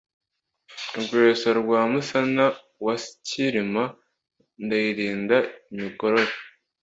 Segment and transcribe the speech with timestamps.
[1.01, 2.45] Rwesa rwa Musana
[2.85, 2.95] wa
[3.27, 3.83] Cyilima
[4.63, 5.37] Ndayirinda
[5.71, 6.35] imigorora.